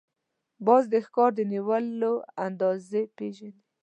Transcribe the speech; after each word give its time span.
باز 0.65 0.83
د 0.93 0.95
ښکار 1.05 1.31
د 1.35 1.39
نیولو 1.51 2.13
اندازې 2.45 3.01
پېژني 3.17 3.51